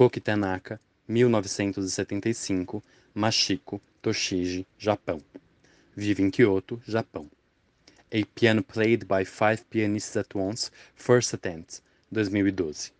[0.00, 2.82] Koki Tanaka, 1975,
[3.14, 5.20] Machiko, Toshiji, Japão.
[5.94, 7.30] Vive em Kyoto, Japão.
[8.10, 12.94] A Piano Played by Five Pianists at Once, First Attempt, 2012.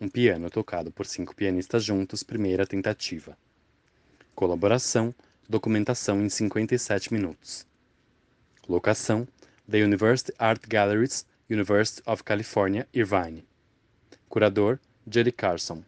[0.00, 3.36] Um piano tocado por cinco pianistas juntos, primeira tentativa.
[4.34, 5.14] Colaboração,
[5.46, 7.66] documentação em 57 minutos.
[8.66, 9.28] Locação:
[9.70, 13.44] The University Art Galleries, University of California, Irvine.
[14.30, 15.84] Curador: Judy Carson.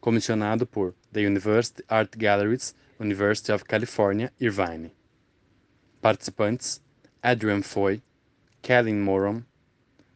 [0.00, 4.90] Comissionado por The University Art Galleries, University of California, Irvine.
[6.00, 6.80] Participantes:
[7.22, 8.00] Adrian Foy,
[8.62, 9.44] Kellen Moron,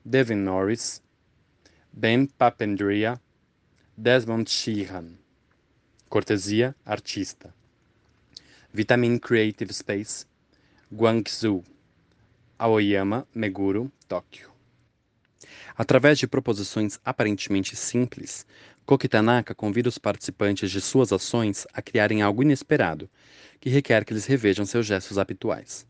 [0.03, 1.03] Devin Norris,
[1.93, 3.21] Ben Papandrea,
[3.97, 5.19] Desmond Sheehan.
[6.09, 7.53] Cortesia: Artista.
[8.73, 10.27] Vitamin Creative Space,
[10.91, 11.63] Guangzhou,
[12.59, 14.51] Aoyama, Meguro, Tóquio.
[15.77, 18.47] Através de proposições aparentemente simples,
[18.87, 23.09] Kokitanaka convida os participantes de suas ações a criarem algo inesperado,
[23.59, 25.87] que requer que eles revejam seus gestos habituais.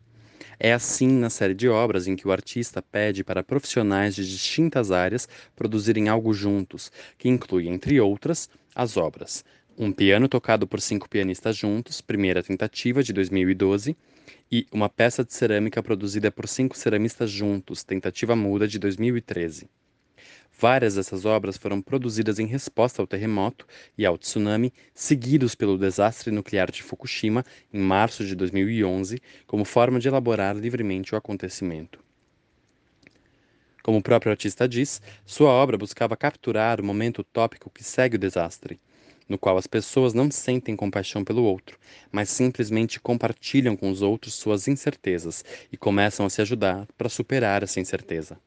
[0.57, 4.91] É assim na série de obras em que o artista pede para profissionais de distintas
[4.91, 9.43] áreas produzirem algo juntos, que inclui, entre outras, as obras
[9.77, 13.97] Um Piano Tocado por Cinco Pianistas Juntos, primeira tentativa de 2012,
[14.49, 19.69] e Uma Peça de Cerâmica Produzida por Cinco Ceramistas Juntos, tentativa muda de 2013.
[20.57, 23.67] Várias dessas obras foram produzidas em resposta ao terremoto
[23.97, 29.99] e ao tsunami, seguidos pelo desastre nuclear de Fukushima em março de 2011, como forma
[29.99, 31.99] de elaborar livremente o acontecimento.
[33.83, 38.19] Como o próprio artista diz, sua obra buscava capturar o momento utópico que segue o
[38.19, 38.79] desastre,
[39.27, 41.77] no qual as pessoas não sentem compaixão pelo outro,
[42.11, 47.61] mas simplesmente compartilham com os outros suas incertezas e começam a se ajudar para superar
[47.61, 48.39] essa incerteza.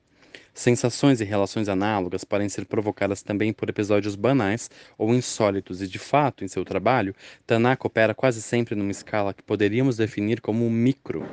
[0.58, 6.00] Sensações e relações análogas podem ser provocadas também por episódios banais ou insólitos, e de
[6.00, 7.14] fato, em seu trabalho,
[7.46, 11.24] Tanaka opera quase sempre numa escala que poderíamos definir como um micro,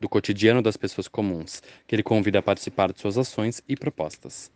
[0.00, 4.50] do cotidiano das pessoas comuns, que ele convida a participar de suas ações e propostas.